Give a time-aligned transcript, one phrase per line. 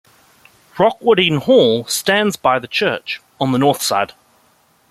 [0.77, 4.13] Wrockwardine Hall stands by the church, on the north side.